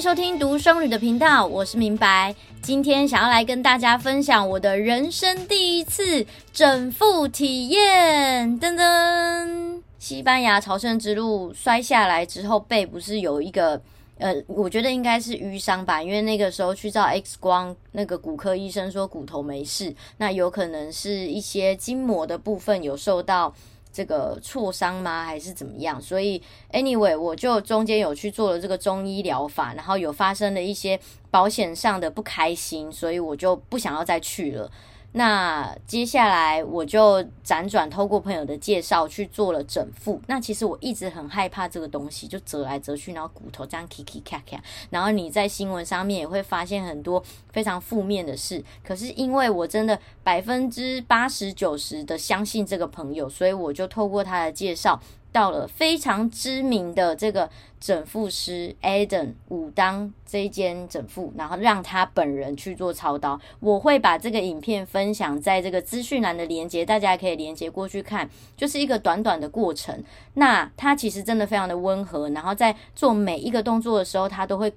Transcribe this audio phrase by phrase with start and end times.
[0.00, 2.34] 收听独生女的频道，我是明白。
[2.62, 6.24] 今天想要来跟大家分享我的人生第一次
[6.54, 8.58] 整复体验。
[8.58, 13.78] 噔噔，西班牙朝圣之路摔下来之后，背不是有一个
[14.16, 23.54] 呃，我觉得应该是淤伤吧，因为那个时候去照 X 光，那个骨科医生说骨头没事，那有可能是一些筋膜的部分有受到。
[23.92, 25.24] 这个挫伤吗？
[25.24, 26.00] 还是怎么样？
[26.00, 26.40] 所以
[26.72, 30.98] ，anyway，我就中间有去做了这个中医疗法，然后有发生了一些
[31.30, 34.70] 保险上的不开心，所以我就不想要再去了。
[35.12, 40.20] 那接下来我就辗转透过朋友的介绍去做了整复。
[40.28, 44.62] 那其实我一直很害怕这个东西，就折来折去，然后骨头这样咔咔咔咔。
[44.90, 48.62] 然后你在新闻上面也会发现很多非常负面的事。
[48.84, 55.00] 可是因为我真的百分之八十九十的相信这个朋友，所以我就透过他的介绍。
[55.32, 63.40] 到了非常知名的这个整复师 Adam 武当这一间整复，然后让他本人去做操刀。
[63.60, 70.02] 我会把这个影片分享在这个资讯栏的连接，大家可以连接过去看，就是一个短短的过程。
[70.34, 74.72] 那他其实真的非常的温和，然后在做每一个动作的时候，他都会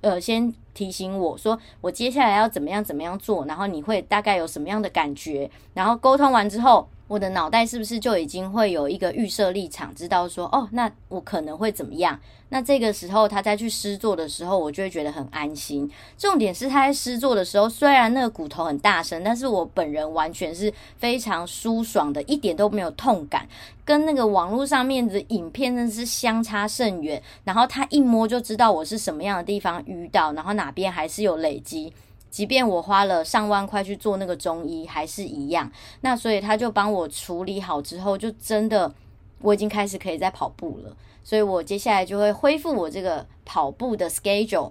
[0.00, 6.88] 呃先提醒我说我接下来要怎么样怎么样做，然后你会大概有什么样的感觉，然后沟通完之后。
[7.10, 12.16] 我的脑袋是不是就已经会有一个预设立场，知道说，哦，那我可能会怎么样？
[12.50, 15.90] 那这个时候他再去施作的时候，我就会觉得很安心。
[16.16, 23.44] 重点是他在施作的时候，虽然那个骨头很大声，但是我本人完全是非常舒爽的，一点都没有痛感，
[23.84, 27.20] 跟那个网络上面的影片真是相差甚远。
[27.42, 31.92] 然后他一摸就知道我是什么样的地方淤到，然后哪边还是有累积。
[32.30, 35.70] 即便我花了上万块去做那个中医，还是一样。
[36.00, 38.92] 那所以他就帮我处理好之后，就真的
[39.40, 40.96] 我已经开始可以再跑步了。
[41.24, 44.70] 所以我接下来就会恢复我这个跑步的 schedule。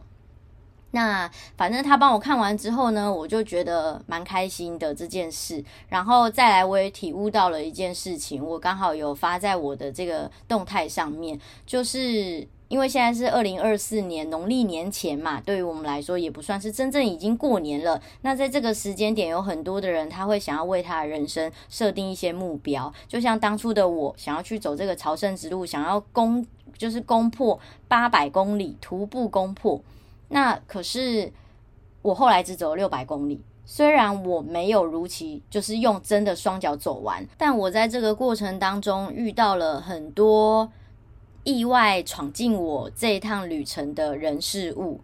[0.92, 5.64] 那反正他帮我看完之后呢，我就觉得蛮开心的这件事。
[5.90, 12.48] 然后再来，我也体悟到了一件事情，我刚好有发在我的这个动态上面，就是。
[12.70, 18.00] 因为现在是二零二四年农历年前嘛，对于我们来说也不算是真正已经过年了。
[18.22, 26.46] 那在这个时间点，有很多的人他会想要为他的人生设定一些目标，就像当初的我想要去走这个朝圣之路，想要攻
[26.78, 29.82] 就是攻破八百公里徒步攻破。
[30.28, 31.34] 那可是
[32.04, 40.72] 我后来只走了六百公里，虽然我没有如期就是用真的双脚走完，但我在这个过程当中遇到了很多。
[41.44, 45.02] 意外闯进我这一趟旅程的人事物，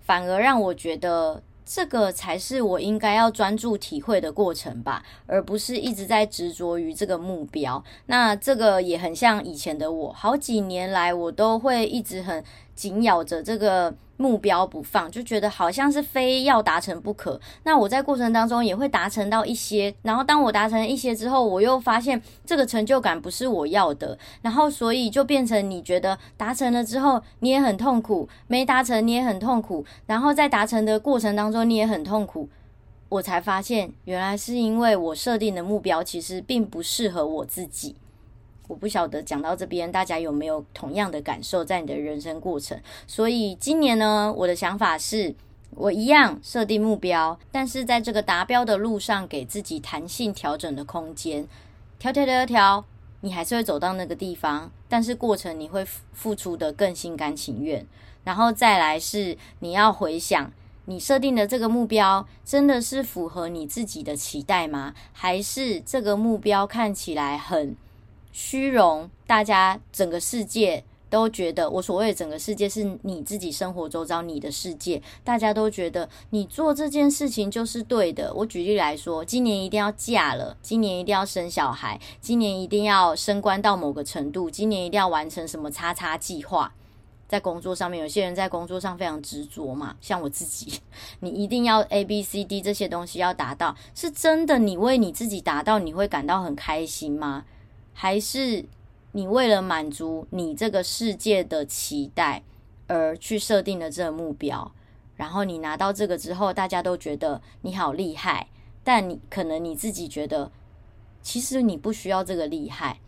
[0.00, 7.82] 反而让我觉得这个才是我应该要专注体会的过程吧，而不是一直在执着于这个目标。
[8.06, 12.42] 那这个也很像以前的我，好几年来我都会一直很
[12.74, 13.94] 紧咬着这个。
[14.16, 17.40] 目标不放，就觉得好像是非要达成不可。
[17.64, 32.48] 那我在过程当中也会达成到一些，然后当我达成一些之后，我又发现这个成就感不是我要的，然后所以就变成你觉得达成了之后你也很痛苦，没达成你也很痛苦，然后在达成的过程当中你也很痛苦。
[33.10, 37.94] 我才发现，原来是因为我设定的目标其实并不适合我自己。
[38.66, 42.80] 我不晓得讲到这边，大家有没有同样的感受在你的人生过程？
[43.06, 45.34] 所以今年呢，我的想法是，
[45.70, 51.46] 我一样设定目标，但是在这个达标的路上，给自己弹性调整的空间。
[51.98, 52.84] 调调调调，
[53.20, 57.86] 你还是会走到那个地方，但是过程你会付出的更心甘情愿。
[58.24, 60.50] 然后再来是，你要回想
[60.86, 64.94] 你设定的这个目标，真的是符合你自己的期待吗？
[65.12, 67.76] 还是这个目标看起来很
[68.34, 78.34] 虚荣，大家整个世界都觉得我所谓的整个世界是你自己生活周遭你的世界，大家都觉得你做这件事情就是对的。
[78.34, 86.74] 我举例来说，今年一定要嫁了，今年一定要生小孩，今年一定要升官到某个程度，今年一定要完成什么叉叉计划。
[87.28, 90.80] 在工作上面，有些人在工作上非常执着嘛，像我自己，
[91.20, 97.44] 你一定要 A B C D 这些东西要达到，是真的，你为你自己达到，你会感到很开心吗？
[97.94, 98.66] 还是
[99.12, 102.42] 你为了满足你这个世界的期待
[102.88, 104.72] 而去设定了这个目标，
[105.16, 108.48] 然后你拿到这个之后，大家都觉得你好厉害，
[108.82, 110.50] 但你可能你自己觉得，
[111.22, 113.00] 其实你不需要这个厉害，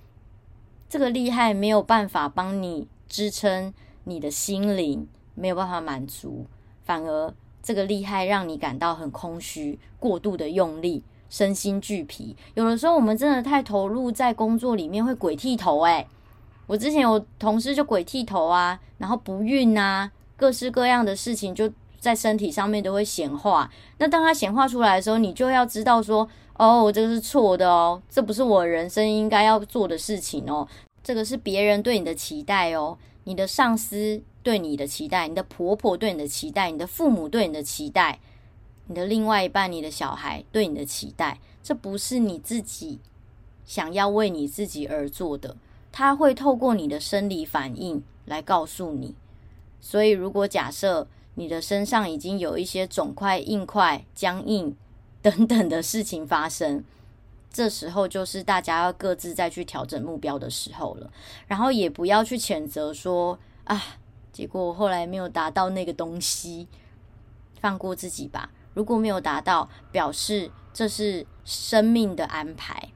[0.88, 3.74] 这个厉害没有办法帮你支撑
[4.04, 6.46] 你的心灵，没有办法满足，
[6.84, 11.02] 反而这个厉害让你感到很空虚，过度的用力。
[11.28, 16.06] 身心俱疲，有的时候我们真的太投入在工作里面，会鬼剃头诶，
[16.66, 23.70] 我之前有同事就鬼剃头啊，然后不孕啊，各式各样的事情就在身体上面都会显化。
[23.98, 30.66] 那当它显化出来的时候，你就要知道说，哦，这个是错的哦，这不是我人生应该要做的事情哦，
[31.02, 38.20] 这个是别人对你的期待哦，你的上司对你的期待，你的婆婆对你的期待，你的父母对你的期待，
[38.86, 43.00] 你的另外一半，你的小孩对你的期待，这不是你自己
[43.64, 45.56] 想要为你自己而做的，
[45.90, 49.14] 他会透过你的生理反应来告诉你。
[49.80, 54.76] 所以，如果假设你的身上已经有一些肿块、硬块、僵硬
[55.20, 56.84] 等等的事情发生，
[57.52, 61.10] 这时候就是大家要各自再去调整目标的时候了。
[61.46, 63.82] 然后也不要去谴责说啊，
[64.32, 66.68] 结果后来没有达到那个东西，
[67.60, 68.50] 放过自己吧。
[68.76, 72.90] 如果没有达到，表示这是生命的安排，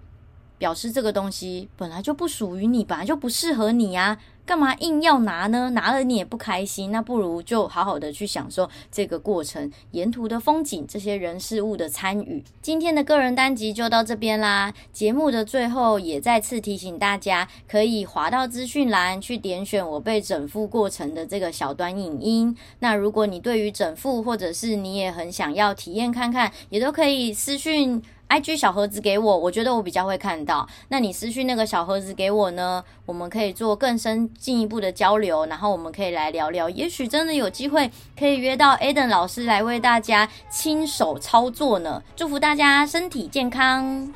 [0.58, 4.18] 表示这个东西本来就不属于你，本来就不适合你呀。
[4.50, 5.70] 干嘛硬要拿呢？
[5.70, 12.43] 拿了你也不开心，那不如就好好的去享受这个过程，沿途的风景，这些人事物的参与。
[12.61, 14.75] 今天的个人单集就到这边啦。
[14.93, 22.56] 节目的最后也再次提醒大家，可以滑到资讯栏去点选我被整复过程的这个小短影音。
[22.81, 28.02] 那如果你对于整复，或者是你也很想要体验看看，也都可以私讯。
[28.30, 30.66] IG 小盒子给我，我觉得我比较会看到。
[30.88, 32.82] 那你私讯那个小盒子给我呢？
[33.04, 36.70] 我们可以做更深进一步的交流，然后我们可以来聊聊。
[36.70, 42.02] 也许真的有机会可以约到 Eden 老师来为大家亲手操作呢。
[42.14, 44.14] 祝福大家身体健康。